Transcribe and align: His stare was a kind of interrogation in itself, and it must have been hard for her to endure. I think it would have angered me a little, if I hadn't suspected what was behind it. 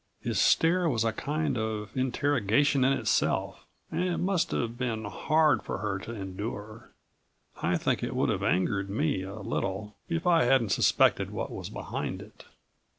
His 0.19 0.39
stare 0.39 0.89
was 0.89 1.03
a 1.03 1.13
kind 1.13 1.59
of 1.59 1.95
interrogation 1.95 2.83
in 2.83 2.91
itself, 2.91 3.67
and 3.91 4.03
it 4.03 4.17
must 4.17 4.49
have 4.49 4.75
been 4.75 5.05
hard 5.05 5.61
for 5.61 5.77
her 5.77 5.99
to 5.99 6.11
endure. 6.15 6.89
I 7.61 7.77
think 7.77 8.01
it 8.01 8.15
would 8.15 8.29
have 8.29 8.41
angered 8.41 8.89
me 8.89 9.21
a 9.21 9.41
little, 9.41 9.95
if 10.09 10.25
I 10.25 10.45
hadn't 10.45 10.69
suspected 10.71 11.29
what 11.29 11.51
was 11.51 11.69
behind 11.69 12.23
it. 12.23 12.45